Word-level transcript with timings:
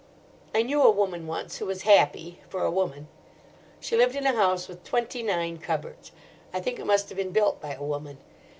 I 0.55 0.63
knew 0.63 0.81
a 0.81 0.89
woman 0.89 1.27
once 1.27 1.57
who 1.57 1.67
was 1.67 1.83
happy—for 1.83 2.63
a 2.63 2.71
woman. 2.71 3.07
She 3.79 3.95
lived 3.95 4.15
in 4.15 4.25
a 4.25 4.31
house 4.33 4.67
with 4.67 4.83
twenty 4.83 5.21
nine 5.21 5.59
cupboards: 5.59 6.11
I 6.51 6.59
think 6.59 6.79
it 6.79 6.87
must 6.87 7.09
have 7.09 7.19
been 7.19 7.29
built 7.29 7.61
by 7.61 7.73
a 7.75 7.83
woman. 7.83 8.17